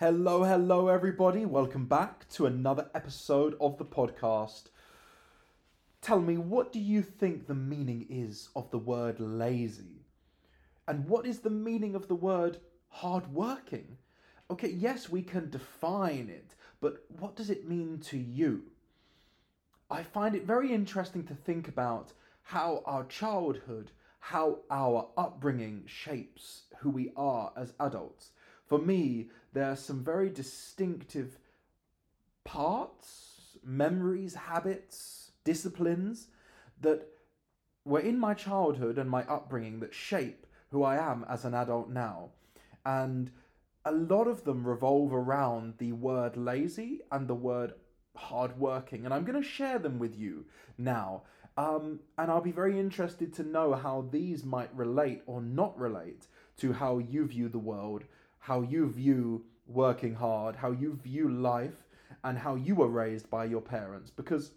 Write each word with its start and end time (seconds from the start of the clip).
Hello, 0.00 0.44
hello, 0.44 0.88
everybody. 0.88 1.44
Welcome 1.44 1.84
back 1.84 2.26
to 2.30 2.46
another 2.46 2.88
episode 2.94 3.54
of 3.60 3.76
the 3.76 3.84
podcast. 3.84 4.70
Tell 6.00 6.22
me, 6.22 6.38
what 6.38 6.72
do 6.72 6.80
you 6.80 7.02
think 7.02 7.46
the 7.46 7.54
meaning 7.54 8.06
is 8.08 8.48
of 8.56 8.70
the 8.70 8.78
word 8.78 9.20
lazy? 9.20 10.06
And 10.88 11.06
what 11.06 11.26
is 11.26 11.40
the 11.40 11.50
meaning 11.50 11.94
of 11.94 12.08
the 12.08 12.14
word 12.14 12.56
hardworking? 12.88 13.98
Okay, 14.50 14.70
yes, 14.70 15.10
we 15.10 15.20
can 15.20 15.50
define 15.50 16.30
it, 16.30 16.54
but 16.80 17.04
what 17.18 17.36
does 17.36 17.50
it 17.50 17.68
mean 17.68 17.98
to 18.04 18.16
you? 18.16 18.62
I 19.90 20.02
find 20.02 20.34
it 20.34 20.46
very 20.46 20.72
interesting 20.72 21.24
to 21.24 21.34
think 21.34 21.68
about 21.68 22.14
how 22.44 22.82
our 22.86 23.04
childhood, 23.04 23.90
how 24.18 24.60
our 24.70 25.08
upbringing 25.18 25.82
shapes 25.84 26.62
who 26.78 26.88
we 26.88 27.12
are 27.18 27.52
as 27.54 27.74
adults. 27.78 28.30
For 28.70 28.78
me, 28.78 29.26
there 29.52 29.68
are 29.68 29.76
some 29.76 30.04
very 30.04 30.30
distinctive 30.30 31.38
parts, 32.44 33.58
memories, 33.64 34.34
habits, 34.34 35.32
disciplines 35.42 36.28
that 36.80 37.08
were 37.84 37.98
in 37.98 38.16
my 38.16 38.32
childhood 38.32 38.96
and 38.96 39.10
my 39.10 39.24
upbringing 39.24 39.80
that 39.80 39.92
shape 39.92 40.46
who 40.70 40.84
I 40.84 40.96
am 40.96 41.26
as 41.28 41.44
an 41.44 41.52
adult 41.52 41.90
now. 41.90 42.28
And 42.86 43.32
a 43.84 43.90
lot 43.90 44.28
of 44.28 44.44
them 44.44 44.64
revolve 44.64 45.12
around 45.12 45.74
the 45.78 45.90
word 45.90 46.36
lazy 46.36 47.00
and 47.10 47.26
the 47.26 47.34
word 47.34 47.74
hardworking. 48.14 49.04
And 49.04 49.12
I'm 49.12 49.24
going 49.24 49.42
to 49.42 49.48
share 49.48 49.80
them 49.80 49.98
with 49.98 50.16
you 50.16 50.44
now. 50.78 51.22
Um, 51.56 51.98
and 52.16 52.30
I'll 52.30 52.40
be 52.40 52.52
very 52.52 52.78
interested 52.78 53.34
to 53.34 53.42
know 53.42 53.74
how 53.74 54.06
these 54.12 54.44
might 54.44 54.72
relate 54.76 55.22
or 55.26 55.40
not 55.42 55.76
relate 55.76 56.28
to 56.58 56.72
how 56.72 56.98
you 56.98 57.26
view 57.26 57.48
the 57.48 57.58
world 57.58 58.04
how 58.40 58.62
you 58.62 58.90
view 58.90 59.44
working 59.66 60.14
hard, 60.14 60.56
how 60.56 60.72
you 60.72 60.98
view 61.02 61.28
life, 61.28 61.86
and 62.24 62.38
how 62.38 62.54
you 62.54 62.74
were 62.74 62.88
raised 62.88 63.30
by 63.30 63.44
your 63.44 63.60
parents 63.60 64.10
because 64.10 64.52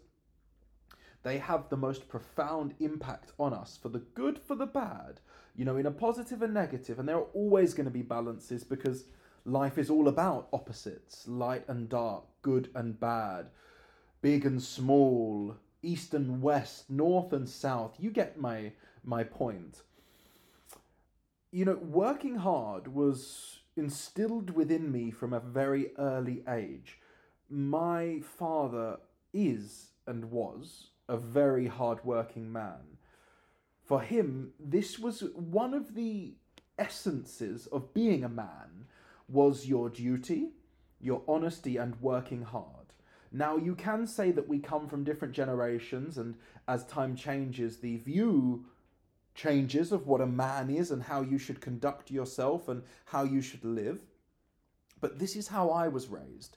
they 1.22 1.38
have 1.38 1.68
the 1.68 1.76
most 1.76 2.08
profound 2.08 2.74
impact 2.80 3.32
on 3.38 3.54
us 3.54 3.78
for 3.80 3.88
the 3.88 4.00
good, 4.14 4.38
for 4.38 4.54
the 4.54 4.66
bad, 4.66 5.20
you 5.56 5.64
know, 5.64 5.76
in 5.76 5.86
a 5.86 5.90
positive 5.90 6.42
and 6.42 6.52
negative. 6.52 6.98
And 6.98 7.08
there 7.08 7.16
are 7.16 7.30
always 7.32 7.72
going 7.72 7.86
to 7.86 7.90
be 7.90 8.02
balances 8.02 8.62
because 8.62 9.04
life 9.46 9.78
is 9.78 9.88
all 9.88 10.08
about 10.08 10.48
opposites 10.52 11.26
light 11.26 11.64
and 11.68 11.88
dark, 11.88 12.24
good 12.42 12.68
and 12.74 13.00
bad, 13.00 13.46
big 14.20 14.44
and 14.44 14.62
small, 14.62 15.56
east 15.82 16.12
and 16.12 16.42
west, 16.42 16.90
north 16.90 17.32
and 17.32 17.48
south. 17.48 17.94
You 17.98 18.10
get 18.10 18.38
my, 18.38 18.72
my 19.02 19.24
point. 19.24 19.82
You 21.50 21.64
know, 21.64 21.76
working 21.76 22.36
hard 22.36 22.88
was 22.88 23.60
instilled 23.76 24.50
within 24.50 24.90
me 24.90 25.10
from 25.10 25.32
a 25.32 25.40
very 25.40 25.96
early 25.98 26.42
age. 26.48 26.98
My 27.50 28.20
father 28.38 28.98
is 29.32 29.90
and 30.06 30.30
was 30.30 30.88
a 31.08 31.16
very 31.16 31.66
hard-working 31.66 32.50
man. 32.52 32.98
For 33.84 34.00
him, 34.00 34.52
this 34.58 34.98
was 34.98 35.22
one 35.34 35.74
of 35.74 35.94
the 35.94 36.34
essences 36.78 37.66
of 37.66 37.92
being 37.94 38.24
a 38.24 38.28
man 38.28 38.86
was 39.28 39.66
your 39.66 39.88
duty, 39.90 40.50
your 41.00 41.22
honesty 41.28 41.76
and 41.76 42.00
working 42.00 42.42
hard. 42.42 42.92
Now 43.30 43.56
you 43.56 43.74
can 43.74 44.06
say 44.06 44.30
that 44.30 44.48
we 44.48 44.58
come 44.58 44.88
from 44.88 45.04
different 45.04 45.34
generations 45.34 46.18
and 46.18 46.36
as 46.68 46.84
time 46.86 47.16
changes 47.16 47.78
the 47.78 47.96
view 47.98 48.66
changes 49.34 49.92
of 49.92 50.06
what 50.06 50.20
a 50.20 50.26
man 50.26 50.70
is 50.70 50.90
and 50.90 51.02
how 51.02 51.20
you 51.20 51.38
should 51.38 51.60
conduct 51.60 52.10
yourself 52.10 52.68
and 52.68 52.82
how 53.06 53.24
you 53.24 53.40
should 53.40 53.64
live. 53.64 54.02
But 55.00 55.18
this 55.18 55.36
is 55.36 55.48
how 55.48 55.70
I 55.70 55.88
was 55.88 56.08
raised. 56.08 56.56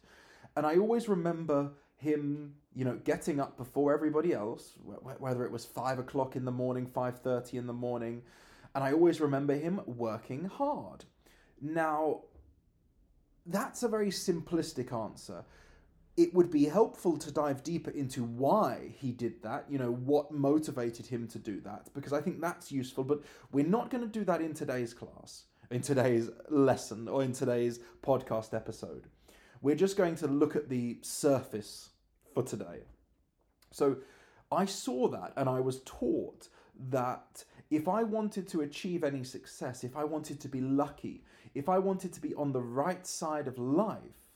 And 0.55 0.65
I 0.65 0.77
always 0.77 1.09
remember 1.09 1.71
him, 1.95 2.53
you 2.73 2.85
know, 2.85 2.99
getting 3.03 3.39
up 3.39 3.57
before 3.57 3.93
everybody 3.93 4.33
else, 4.33 4.73
whether 5.19 5.43
it 5.43 5.51
was 5.51 5.65
five 5.65 5.99
o'clock 5.99 6.35
in 6.35 6.45
the 6.45 6.51
morning, 6.51 6.85
five 6.85 7.19
thirty 7.19 7.57
in 7.57 7.67
the 7.67 7.73
morning, 7.73 8.21
and 8.75 8.83
I 8.83 8.93
always 8.93 9.19
remember 9.19 9.55
him 9.55 9.81
working 9.85 10.45
hard. 10.45 11.05
Now, 11.59 12.21
that's 13.45 13.81
a 13.81 13.87
very 13.87 14.09
simplistic 14.09 14.93
answer 14.93 15.43
it 16.17 16.33
would 16.33 16.49
be 16.49 16.65
helpful 16.65 17.15
to 17.15 17.31
dive 17.31 17.63
deeper 17.63 17.91
into 17.91 18.23
why 18.23 18.91
he 18.97 19.11
did 19.11 19.43
that, 19.43 19.65
you 19.69 19.77
know, 19.77 19.91
what 19.91 20.31
motivated 20.31 21.05
him 21.05 21.27
to 21.27 21.37
do 21.37 21.61
that, 21.61 21.89
because 21.93 22.11
I 22.11 22.21
think 22.21 22.41
that's 22.41 22.71
useful. 22.71 23.03
But 23.03 23.21
we're 23.51 23.67
not 23.67 23.91
going 23.91 24.03
to 24.03 24.09
do 24.09 24.25
that 24.25 24.41
in 24.41 24.55
today's 24.55 24.95
class, 24.95 25.43
in 25.69 25.81
today's 25.81 26.31
lesson, 26.49 27.07
or 27.07 27.23
in 27.23 27.33
today's 27.33 27.79
podcast 28.03 28.55
episode. 28.55 29.05
We're 29.61 29.75
just 29.75 29.95
going 29.95 30.15
to 30.15 30.27
look 30.27 30.55
at 30.55 30.69
the 30.69 30.97
surface 31.01 31.89
for 32.33 32.41
today. 32.41 32.81
So 33.71 33.97
I 34.51 34.65
saw 34.65 35.07
that 35.09 35.33
and 35.37 35.47
I 35.47 35.59
was 35.59 35.81
taught 35.81 36.49
that 36.89 37.43
if 37.69 37.87
I 37.87 38.01
wanted 38.01 38.47
to 38.49 38.61
achieve 38.61 39.03
any 39.03 39.23
success, 39.23 39.83
if 39.83 39.95
I 39.95 40.03
wanted 40.03 40.39
to 40.39 40.47
be 40.47 40.61
lucky, 40.61 41.23
if 41.53 41.69
I 41.69 41.77
wanted 41.77 42.11
to 42.13 42.21
be 42.21 42.33
on 42.35 42.53
the 42.53 42.61
right 42.61 43.05
side 43.05 43.47
of 43.47 43.59
life, 43.59 44.26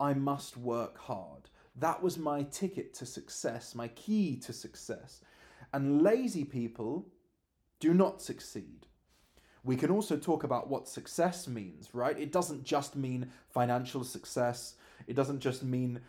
I 0.00 0.14
must 0.14 0.56
work 0.56 0.98
hard. 0.98 1.50
That 1.76 2.02
was 2.02 2.18
my 2.18 2.42
ticket 2.44 2.94
to 2.94 3.06
success, 3.06 3.74
my 3.74 3.88
key 3.88 4.36
to 4.38 4.52
success. 4.52 5.20
And 5.72 6.02
lazy 6.02 6.44
people 6.44 7.06
do 7.78 7.94
not 7.94 8.20
succeed. 8.20 8.86
We 9.62 9.76
can 9.76 9.90
also 9.90 10.16
talk 10.16 10.42
about 10.42 10.68
what 10.68 10.88
success 10.88 11.46
means, 11.46 11.90
right? 11.92 12.18
It 12.18 12.32
doesn't 12.32 12.64
just 12.64 12.96
mean 12.96 13.30
financial 13.50 14.04
success, 14.04 14.74
it 15.06 15.14
doesn't 15.14 15.40
just 15.40 15.62
mean 15.62 16.00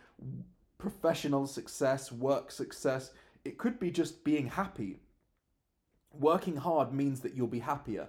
professional 0.78 1.46
success, 1.46 2.12
work 2.12 2.50
success. 2.52 3.12
It 3.44 3.58
could 3.58 3.80
be 3.80 3.92
just 3.92 4.24
being 4.24 4.48
happy. 4.48 5.00
Working 6.14 6.58
hard 6.58 6.94
means 6.94 7.22
that 7.22 7.36
you'll 7.36 7.48
be 7.48 7.60
happier. 7.60 8.08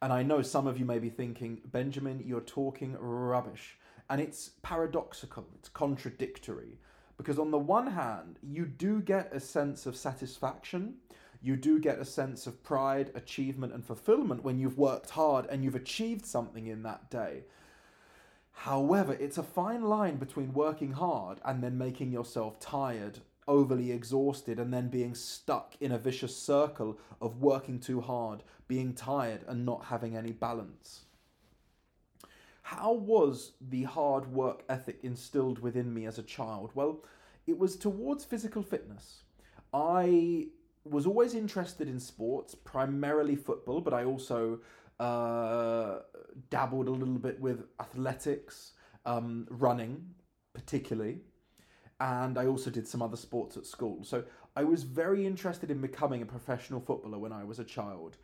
And 0.00 0.12
I 0.12 0.22
know 0.22 0.42
some 0.42 0.66
of 0.66 0.78
you 0.78 0.84
may 0.84 0.98
be 0.98 1.10
thinking, 1.10 1.60
Benjamin, 1.64 2.22
you're 2.24 2.40
talking 2.40 2.96
rubbish. 2.98 3.78
And 4.10 4.20
it's 4.20 4.50
paradoxical, 4.62 5.46
it's 5.54 5.68
contradictory. 5.68 6.78
Because 7.16 7.38
on 7.38 7.50
the 7.50 7.58
one 7.58 7.86
hand, 7.86 8.38
you 8.42 8.66
do 8.66 9.00
get 9.00 9.32
a 9.32 9.40
sense 9.40 9.86
of 9.86 9.96
satisfaction, 9.96 10.96
you 11.40 11.56
do 11.56 11.78
get 11.78 11.98
a 11.98 12.04
sense 12.04 12.46
of 12.46 12.62
pride, 12.64 13.10
achievement, 13.14 13.74
and 13.74 13.84
fulfillment 13.84 14.42
when 14.42 14.58
you've 14.58 14.78
worked 14.78 15.10
hard 15.10 15.46
and 15.46 15.62
you've 15.62 15.74
achieved 15.74 16.24
something 16.24 16.66
in 16.66 16.82
that 16.84 17.10
day. 17.10 17.44
However, 18.52 19.12
it's 19.12 19.36
a 19.36 19.42
fine 19.42 19.82
line 19.82 20.16
between 20.16 20.54
working 20.54 20.92
hard 20.92 21.40
and 21.44 21.62
then 21.62 21.76
making 21.76 22.12
yourself 22.12 22.58
tired, 22.60 23.18
overly 23.46 23.92
exhausted, 23.92 24.58
and 24.58 24.72
then 24.72 24.88
being 24.88 25.14
stuck 25.14 25.74
in 25.80 25.92
a 25.92 25.98
vicious 25.98 26.34
circle 26.34 26.98
of 27.20 27.42
working 27.42 27.78
too 27.78 28.00
hard, 28.00 28.42
being 28.66 28.94
tired, 28.94 29.44
and 29.46 29.66
not 29.66 29.86
having 29.86 30.16
any 30.16 30.32
balance. 30.32 31.04
How 32.64 32.94
was 32.94 33.52
the 33.60 33.82
hard 33.82 34.32
work 34.32 34.64
ethic 34.70 35.00
instilled 35.02 35.58
within 35.58 35.92
me 35.92 36.06
as 36.06 36.18
a 36.18 36.22
child? 36.22 36.70
Well, 36.74 37.04
it 37.46 37.58
was 37.58 37.76
towards 37.76 38.24
physical 38.24 38.62
fitness. 38.62 39.24
I 39.74 40.48
was 40.82 41.04
always 41.06 41.34
interested 41.34 41.88
in 41.88 42.00
sports, 42.00 42.54
primarily 42.54 43.36
football, 43.36 43.82
but 43.82 43.92
I 43.92 44.04
also 44.04 44.60
uh, 44.98 45.98
dabbled 46.48 46.88
a 46.88 46.90
little 46.90 47.18
bit 47.18 47.38
with 47.38 47.66
athletics, 47.80 48.72
um, 49.04 49.46
running, 49.50 50.14
particularly, 50.54 51.18
and 52.00 52.38
I 52.38 52.46
also 52.46 52.70
did 52.70 52.88
some 52.88 53.02
other 53.02 53.18
sports 53.18 53.58
at 53.58 53.66
school. 53.66 54.04
So 54.04 54.24
I 54.56 54.64
was 54.64 54.84
very 54.84 55.26
interested 55.26 55.70
in 55.70 55.82
becoming 55.82 56.22
a 56.22 56.26
professional 56.26 56.80
footballer 56.80 57.18
when 57.18 57.32
I 57.32 57.44
was 57.44 57.58
a 57.58 57.64
child. 57.64 58.16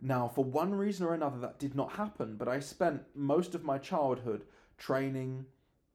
Now, 0.00 0.28
for 0.28 0.44
one 0.44 0.74
reason 0.74 1.06
or 1.06 1.14
another, 1.14 1.38
that 1.38 1.58
did 1.58 1.74
not 1.74 1.92
happen, 1.92 2.36
but 2.36 2.48
I 2.48 2.60
spent 2.60 3.02
most 3.14 3.54
of 3.54 3.64
my 3.64 3.78
childhood 3.78 4.44
training, 4.76 5.46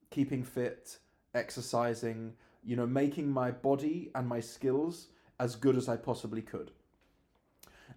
keeping 0.10 0.44
fit, 0.44 0.98
exercising, 1.34 2.34
you 2.64 2.76
know, 2.76 2.88
making 2.88 3.30
my 3.30 3.52
body 3.52 4.12
and 4.16 4.28
my 4.28 4.40
skills 4.40 5.08
as 5.40 5.56
good 5.56 5.78
as 5.78 5.88
I 5.88 5.96
possibly 5.96 6.42
could. 6.42 6.72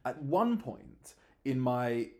At 0.04 0.22
one 0.22 0.58
point 0.58 1.14
in 1.44 1.58
my 1.58 2.10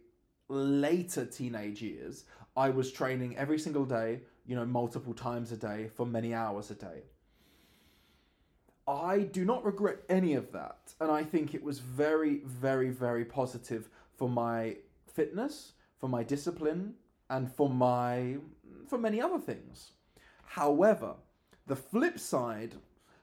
later 0.49 1.25
teenage 1.25 1.82
years, 1.82 2.25
I 2.56 2.70
was 2.70 2.93
training 2.93 3.37
every 3.37 3.58
single 3.58 3.85
day, 3.85 4.20
you 4.46 4.56
know, 4.56 4.67
multiple 4.67 5.14
times 5.14 5.52
a 5.52 5.56
day 5.56 5.88
for 5.88 6.06
many 6.06 6.35
hours 6.35 6.70
a 6.70 6.75
day. 6.75 7.02
I 8.87 9.20
do 9.20 9.44
not 9.44 9.64
regret 9.64 9.99
any 10.08 10.34
of 10.34 10.52
that. 10.52 10.94
And 11.00 11.11
I 11.11 11.23
think 11.23 11.55
it 11.55 11.62
was 11.62 11.79
very, 11.79 12.38
very, 12.44 12.90
very 12.90 13.25
positive 13.25 13.88
for 14.17 14.29
my 14.29 14.76
fitness, 15.06 15.73
for 15.99 16.08
my 16.08 16.23
discipline, 16.23 16.94
and 17.31 17.50
for 17.50 17.69
my 17.69 18.37
for 18.88 18.99
many 18.99 19.20
other 19.20 19.38
things. 19.38 19.93
However, 20.44 21.14
the 21.67 21.76
flip 21.76 22.19
side 22.19 22.75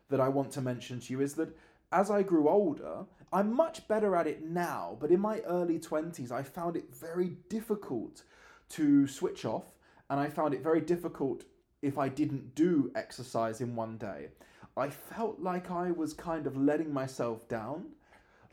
that 0.09 0.19
I 0.19 0.29
want 0.29 0.51
to 0.53 0.61
mention 0.61 0.99
to 1.01 1.13
you 1.13 1.21
is 1.21 1.35
that 1.35 1.55
as 1.91 2.09
I 2.09 2.23
grew 2.23 2.49
older, 2.49 3.05
I'm 3.31 3.53
much 3.53 3.87
better 3.87 4.15
at 4.15 4.27
it 4.27 4.43
now, 4.43 4.97
but 4.99 5.11
in 5.11 5.19
my 5.19 5.39
early 5.41 5.79
20s, 5.79 6.31
I 6.31 6.41
found 6.41 6.75
it 6.75 6.93
very 6.93 7.37
difficult 7.49 8.23
to 8.69 9.07
switch 9.07 9.45
off 9.45 9.65
and 10.09 10.19
I 10.19 10.29
found 10.29 10.53
it 10.53 10.63
very 10.63 10.81
difficult 10.81 11.43
if 11.81 11.97
I 11.97 12.09
didn't 12.09 12.55
do 12.55 12.91
exercise 12.95 13.61
in 13.61 13.75
one 13.75 13.97
day. 13.97 14.29
I 14.77 14.89
felt 14.89 15.39
like 15.39 15.71
I 15.71 15.91
was 15.91 16.13
kind 16.13 16.47
of 16.47 16.57
letting 16.57 16.93
myself 16.93 17.47
down. 17.47 17.85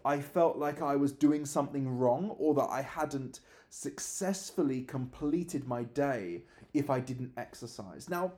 I 0.04 0.20
felt 0.20 0.56
like 0.56 0.82
I 0.82 0.96
was 0.96 1.12
doing 1.12 1.44
something 1.44 1.98
wrong 1.98 2.34
or 2.38 2.54
that 2.54 2.68
I 2.70 2.82
hadn't 2.82 3.40
successfully 3.70 4.82
completed 4.82 5.66
my 5.66 5.82
day 5.82 6.44
if 6.72 6.90
I 6.90 7.00
didn't 7.00 7.32
exercise. 7.36 8.08
Now, 8.08 8.32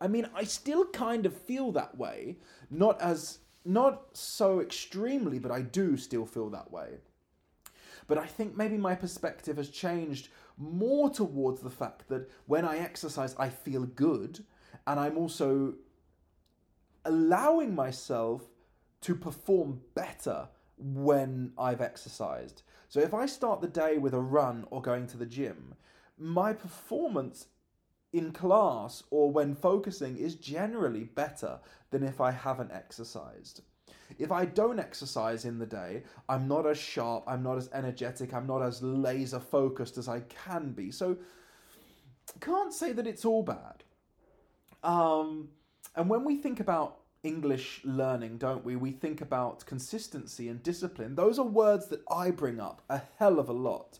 I 0.00 0.08
mean, 0.08 0.28
I 0.34 0.44
still 0.44 0.86
kind 0.86 1.26
of 1.26 1.36
feel 1.36 1.72
that 1.72 1.98
way, 1.98 2.36
not 2.70 3.00
as 3.02 3.38
not 3.64 4.16
so 4.16 4.60
extremely, 4.60 5.38
but 5.38 5.50
I 5.50 5.62
do 5.62 5.96
still 5.96 6.24
feel 6.24 6.48
that 6.50 6.70
way. 6.70 6.98
But 8.06 8.18
I 8.18 8.26
think 8.26 8.56
maybe 8.56 8.78
my 8.78 8.94
perspective 8.94 9.58
has 9.58 9.68
changed 9.68 10.28
more 10.56 11.10
towards 11.10 11.60
the 11.60 11.70
fact 11.70 12.08
that 12.08 12.30
when 12.46 12.64
I 12.64 12.78
exercise, 12.78 13.36
I 13.38 13.50
feel 13.50 13.84
good, 13.84 14.44
and 14.86 14.98
I'm 14.98 15.18
also 15.18 15.74
allowing 17.04 17.74
myself 17.74 18.42
to 19.02 19.14
perform 19.14 19.80
better 19.94 20.48
when 20.76 21.52
I've 21.58 21.80
exercised. 21.80 22.62
So 22.88 23.00
if 23.00 23.12
I 23.14 23.26
start 23.26 23.60
the 23.60 23.68
day 23.68 23.98
with 23.98 24.14
a 24.14 24.20
run 24.20 24.66
or 24.70 24.80
going 24.80 25.06
to 25.08 25.16
the 25.16 25.26
gym, 25.26 25.74
my 26.16 26.52
performance 26.52 27.46
in 28.12 28.32
class 28.32 29.02
or 29.10 29.30
when 29.30 29.54
focusing 29.54 30.16
is 30.16 30.34
generally 30.34 31.04
better 31.04 31.60
than 31.90 32.02
if 32.02 32.20
I 32.20 32.30
haven't 32.30 32.72
exercised. 32.72 33.62
If 34.18 34.32
I 34.32 34.46
don't 34.46 34.78
exercise 34.78 35.44
in 35.44 35.58
the 35.58 35.66
day, 35.66 36.02
I'm 36.28 36.48
not 36.48 36.66
as 36.66 36.78
sharp, 36.78 37.24
I'm 37.26 37.42
not 37.42 37.58
as 37.58 37.68
energetic, 37.72 38.32
I'm 38.32 38.46
not 38.46 38.62
as 38.62 38.82
laser 38.82 39.38
focused 39.38 39.98
as 39.98 40.08
I 40.08 40.20
can 40.20 40.72
be. 40.72 40.90
So 40.90 41.18
can't 42.40 42.72
say 42.72 42.92
that 42.92 43.06
it's 43.06 43.24
all 43.24 43.42
bad. 43.42 43.84
Um, 44.82 45.48
and 45.94 46.08
when 46.08 46.24
we 46.24 46.36
think 46.36 46.60
about 46.60 46.98
English 47.22 47.80
learning, 47.84 48.38
don't 48.38 48.64
we? 48.64 48.76
We 48.76 48.92
think 48.92 49.20
about 49.20 49.66
consistency 49.66 50.48
and 50.48 50.62
discipline. 50.62 51.14
Those 51.14 51.38
are 51.38 51.44
words 51.44 51.88
that 51.88 52.02
I 52.10 52.30
bring 52.30 52.60
up 52.60 52.82
a 52.88 53.00
hell 53.18 53.38
of 53.38 53.48
a 53.48 53.52
lot. 53.52 53.98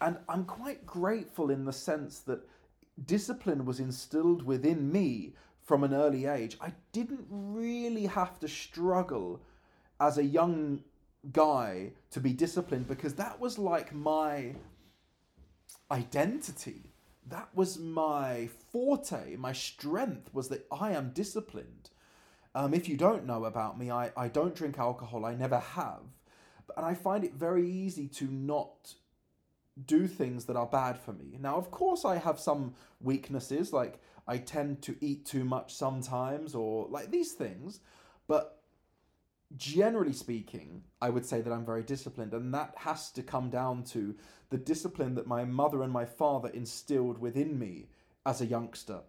And 0.00 0.18
I'm 0.28 0.44
quite 0.44 0.86
grateful 0.86 1.50
in 1.50 1.64
the 1.64 1.72
sense 1.72 2.20
that 2.20 2.48
discipline 3.04 3.64
was 3.64 3.80
instilled 3.80 4.42
within 4.42 4.92
me 4.92 5.34
from 5.62 5.82
an 5.82 5.92
early 5.92 6.26
age. 6.26 6.56
I 6.60 6.72
didn't 6.92 7.26
really 7.30 8.06
have 8.06 8.38
to 8.40 8.48
struggle 8.48 9.40
as 10.00 10.18
a 10.18 10.24
young 10.24 10.82
guy 11.32 11.92
to 12.10 12.20
be 12.20 12.32
disciplined 12.32 12.86
because 12.86 13.14
that 13.14 13.40
was 13.40 13.58
like 13.58 13.92
my 13.92 14.54
identity. 15.90 16.92
That 17.28 17.48
was 17.54 17.78
my 17.78 18.48
forte, 18.70 19.36
my 19.36 19.52
strength 19.52 20.32
was 20.32 20.48
that 20.48 20.66
I 20.70 20.92
am 20.92 21.10
disciplined. 21.10 21.90
Um, 22.54 22.72
if 22.72 22.88
you 22.88 22.96
don't 22.96 23.26
know 23.26 23.44
about 23.44 23.78
me, 23.78 23.90
I, 23.90 24.12
I 24.16 24.28
don't 24.28 24.54
drink 24.54 24.78
alcohol, 24.78 25.24
I 25.26 25.34
never 25.34 25.58
have. 25.58 26.02
And 26.76 26.86
I 26.86 26.94
find 26.94 27.24
it 27.24 27.34
very 27.34 27.68
easy 27.68 28.08
to 28.08 28.24
not 28.26 28.94
do 29.84 30.06
things 30.06 30.46
that 30.46 30.56
are 30.56 30.66
bad 30.66 30.98
for 30.98 31.12
me. 31.12 31.36
Now, 31.38 31.56
of 31.56 31.70
course, 31.70 32.04
I 32.04 32.16
have 32.16 32.40
some 32.40 32.74
weaknesses, 33.00 33.72
like 33.72 34.00
I 34.26 34.38
tend 34.38 34.82
to 34.82 34.96
eat 35.00 35.26
too 35.26 35.44
much 35.44 35.74
sometimes, 35.74 36.54
or 36.54 36.86
like 36.88 37.10
these 37.10 37.32
things, 37.32 37.80
but 38.26 38.55
generally 39.56 40.12
speaking, 40.12 40.82
I 41.00 41.10
would 41.10 41.24
say 41.24 41.40
that 41.40 41.52
I'm 41.52 41.64
very 41.64 41.82
disciplined, 41.82 42.32
and 42.32 42.52
that 42.54 42.74
has 42.78 43.10
to 43.12 43.22
come 43.22 43.50
down 43.50 43.84
to 43.84 44.14
the 44.50 44.58
discipline 44.58 45.14
that 45.14 45.26
my 45.26 45.44
mother 45.44 45.82
and 45.82 45.92
my 45.92 46.04
father 46.04 46.48
instilled 46.48 47.18
within 47.18 47.58
me 47.58 47.88
as 48.24 48.40
a 48.40 48.46
youngster. 48.46 49.00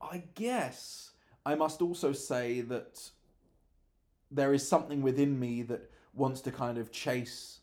I 0.00 0.24
guess 0.34 1.12
I 1.44 1.54
must 1.54 1.82
also 1.82 2.12
say 2.12 2.60
that 2.62 3.10
there 4.30 4.54
is 4.54 4.66
something 4.66 5.02
within 5.02 5.38
me 5.38 5.62
that 5.62 5.90
wants 6.14 6.40
to 6.42 6.52
kind 6.52 6.78
of 6.78 6.92
chase 6.92 7.60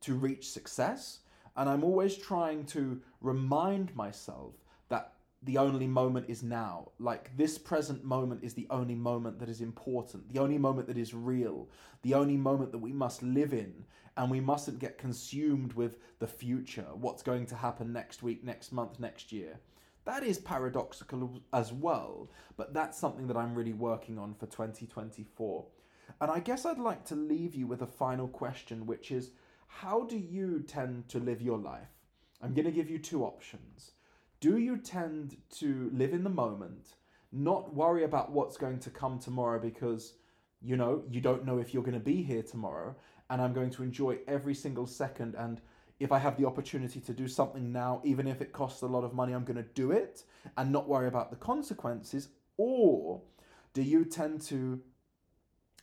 to 0.00 0.14
reach 0.14 0.50
success. 0.50 1.20
And 1.56 1.68
I'm 1.68 1.84
always 1.84 2.16
trying 2.16 2.64
to 2.66 3.00
remind 3.20 3.94
myself 3.94 4.54
that 4.88 5.12
the 5.44 5.58
only 5.58 5.86
moment 5.86 6.26
is 6.28 6.42
now. 6.42 6.92
Like 6.98 7.36
this 7.36 7.58
present 7.58 8.04
moment 8.04 8.42
is 8.42 8.54
the 8.54 8.66
only 8.70 8.94
moment 8.94 9.38
that 9.40 9.48
is 9.48 9.60
important, 9.60 10.32
the 10.32 10.40
only 10.40 10.58
moment 10.58 10.88
that 10.88 10.98
is 10.98 11.14
real, 11.14 11.68
the 12.02 12.14
only 12.14 12.36
moment 12.36 12.72
that 12.72 12.78
we 12.78 12.92
must 12.92 13.22
live 13.22 13.52
in. 13.52 13.84
And 14.16 14.30
we 14.30 14.40
mustn't 14.40 14.78
get 14.78 14.96
consumed 14.96 15.72
with 15.72 15.98
the 16.20 16.28
future, 16.28 16.86
what's 16.94 17.24
going 17.24 17.46
to 17.46 17.56
happen 17.56 17.92
next 17.92 18.22
week, 18.22 18.44
next 18.44 18.70
month, 18.70 19.00
next 19.00 19.32
year. 19.32 19.58
That 20.04 20.22
is 20.22 20.38
paradoxical 20.38 21.42
as 21.52 21.72
well, 21.72 22.30
but 22.56 22.72
that's 22.72 22.96
something 22.96 23.26
that 23.26 23.36
I'm 23.36 23.56
really 23.56 23.72
working 23.72 24.16
on 24.18 24.34
for 24.34 24.46
2024. 24.46 25.66
And 26.20 26.30
I 26.30 26.38
guess 26.38 26.64
I'd 26.64 26.78
like 26.78 27.04
to 27.06 27.16
leave 27.16 27.56
you 27.56 27.66
with 27.66 27.82
a 27.82 27.86
final 27.88 28.28
question, 28.28 28.86
which 28.86 29.10
is 29.10 29.32
how 29.66 30.04
do 30.04 30.16
you 30.16 30.60
tend 30.60 31.08
to 31.08 31.18
live 31.18 31.42
your 31.42 31.58
life? 31.58 31.88
I'm 32.40 32.54
going 32.54 32.66
to 32.66 32.70
give 32.70 32.90
you 32.90 32.98
two 32.98 33.24
options. 33.24 33.93
Do 34.44 34.58
you 34.58 34.76
tend 34.76 35.38
to 35.60 35.90
live 35.94 36.12
in 36.12 36.22
the 36.22 36.28
moment, 36.28 36.96
not 37.32 37.72
worry 37.72 38.04
about 38.04 38.30
what's 38.30 38.58
going 38.58 38.78
to 38.80 38.90
come 38.90 39.18
tomorrow 39.18 39.58
because, 39.58 40.12
you 40.60 40.76
know, 40.76 41.02
you 41.10 41.22
don't 41.22 41.46
know 41.46 41.56
if 41.56 41.72
you're 41.72 41.82
going 41.82 41.94
to 41.94 41.98
be 41.98 42.22
here 42.22 42.42
tomorrow, 42.42 42.94
and 43.30 43.40
I'm 43.40 43.54
going 43.54 43.70
to 43.70 43.82
enjoy 43.82 44.18
every 44.28 44.54
single 44.54 44.86
second 44.86 45.34
and 45.34 45.62
if 45.98 46.12
I 46.12 46.18
have 46.18 46.36
the 46.36 46.44
opportunity 46.44 47.00
to 47.00 47.14
do 47.14 47.26
something 47.26 47.72
now, 47.72 48.02
even 48.04 48.26
if 48.26 48.42
it 48.42 48.52
costs 48.52 48.82
a 48.82 48.86
lot 48.86 49.02
of 49.02 49.14
money, 49.14 49.32
I'm 49.32 49.44
going 49.44 49.56
to 49.56 49.70
do 49.74 49.92
it 49.92 50.24
and 50.58 50.70
not 50.70 50.90
worry 50.90 51.08
about 51.08 51.30
the 51.30 51.36
consequences? 51.36 52.28
Or 52.58 53.22
do 53.72 53.80
you 53.80 54.04
tend 54.04 54.42
to 54.42 54.82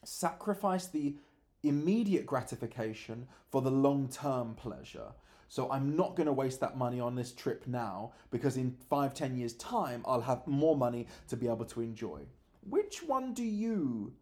sacrifice 0.05 0.85
the 0.85 1.15
immediate 1.63 2.25
gratification 2.25 3.27
for 3.49 3.61
the 3.61 3.71
long 3.71 4.09
term 4.09 4.55
pleasure? 4.55 5.13
So 5.47 5.69
I'm 5.69 5.97
not 5.97 6.15
going 6.15 6.27
to 6.27 6.33
waste 6.33 6.61
that 6.61 6.77
money 6.77 7.01
on 7.01 7.15
this 7.15 7.33
trip 7.33 7.67
now 7.67 8.13
because 8.29 8.55
in 8.55 8.77
five, 8.89 9.13
ten 9.13 9.35
years' 9.35 9.53
time, 9.53 10.01
I'll 10.05 10.21
have 10.21 10.47
more 10.47 10.77
money 10.77 11.07
to 11.27 11.35
be 11.35 11.47
able 11.47 11.65
to 11.65 11.81
enjoy. 11.81 12.21
Which 12.69 13.03
one 13.03 13.33
do 13.33 13.43
you 13.43 14.13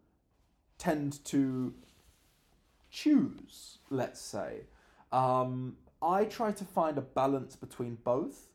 tend 0.76 1.24
to 1.26 1.72
choose, 2.90 3.78
let's 3.90 4.20
say? 4.20 4.62
Um, 5.12 5.76
I 6.02 6.24
try 6.24 6.50
to 6.52 6.64
find 6.64 6.98
a 6.98 7.02
balance 7.02 7.54
between 7.54 7.98
both. 8.02 8.48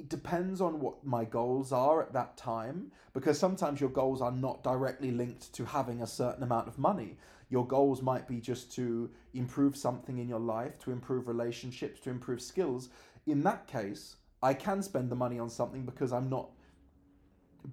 It 0.00 0.08
depends 0.08 0.62
on 0.62 0.80
what 0.80 1.04
my 1.04 1.26
goals 1.26 1.72
are 1.72 2.00
at 2.00 2.14
that 2.14 2.38
time, 2.38 2.90
because 3.12 3.38
sometimes 3.38 3.82
your 3.82 3.90
goals 3.90 4.22
are 4.22 4.32
not 4.32 4.64
directly 4.64 5.10
linked 5.10 5.52
to 5.52 5.66
having 5.66 6.00
a 6.00 6.06
certain 6.06 6.42
amount 6.42 6.68
of 6.68 6.78
money. 6.78 7.18
Your 7.50 7.66
goals 7.66 8.00
might 8.00 8.26
be 8.26 8.40
just 8.40 8.72
to 8.76 9.10
improve 9.34 9.76
something 9.76 10.16
in 10.16 10.26
your 10.26 10.40
life, 10.40 10.78
to 10.78 10.90
improve 10.90 11.28
relationships, 11.28 12.00
to 12.00 12.10
improve 12.10 12.40
skills. 12.40 12.88
In 13.26 13.42
that 13.42 13.66
case, 13.66 14.16
I 14.42 14.54
can 14.54 14.82
spend 14.82 15.10
the 15.10 15.16
money 15.16 15.38
on 15.38 15.50
something 15.50 15.84
because 15.84 16.14
I'm 16.14 16.30
not 16.30 16.48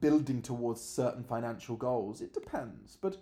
building 0.01 0.41
towards 0.41 0.81
certain 0.81 1.23
financial 1.23 1.77
goals. 1.77 2.19
It 2.19 2.33
depends. 2.33 2.97
But 2.99 3.15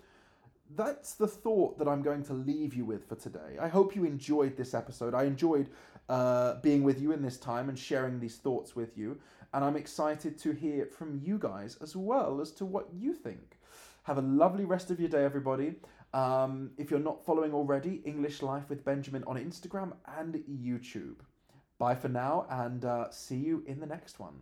that's 0.75 1.13
the 1.13 1.27
thought 1.27 1.77
that 1.77 1.87
I'm 1.87 2.01
going 2.01 2.23
to 2.23 2.33
leave 2.33 2.73
you 2.73 2.85
with 2.85 3.07
for 3.07 3.15
today. 3.15 3.57
I 3.59 3.67
hope 3.67 3.95
you 3.95 4.03
enjoyed 4.03 4.57
this 4.57 4.73
episode. 4.73 5.13
I 5.13 5.23
enjoyed 5.23 5.69
uh, 6.09 6.55
being 6.61 6.83
with 6.83 7.01
you 7.01 7.11
in 7.11 7.21
this 7.21 7.37
time 7.37 7.69
and 7.69 7.77
sharing 7.77 8.19
these 8.19 8.37
thoughts 8.37 8.75
with 8.75 8.97
you. 8.97 9.17
And 9.53 9.63
I'm 9.63 9.75
excited 9.75 10.37
to 10.39 10.51
hear 10.51 10.85
from 10.85 11.21
you 11.23 11.37
guys 11.37 11.77
as 11.81 11.95
well 11.95 12.41
as 12.41 12.51
to 12.53 12.65
what 12.65 12.87
you 12.93 13.13
think. 13.13 13.57
Have 14.03 14.17
a 14.17 14.21
lovely 14.21 14.65
rest 14.65 14.91
of 14.91 14.99
your 14.99 15.09
day, 15.09 15.23
everybody. 15.23 15.75
Um, 16.13 16.71
if 16.77 16.91
you're 16.91 16.99
not 16.99 17.25
following 17.25 17.53
already, 17.53 18.01
English 18.05 18.41
Life 18.41 18.69
with 18.69 18.85
Benjamin 18.85 19.23
on 19.25 19.37
Instagram 19.37 19.93
and 20.17 20.35
YouTube. 20.49 21.17
Bye 21.77 21.95
for 21.95 22.07
now, 22.07 22.45
and 22.49 22.85
uh, 22.85 23.09
see 23.11 23.35
you 23.35 23.63
in 23.65 23.79
the 23.79 23.85
next 23.85 24.19
one. 24.19 24.35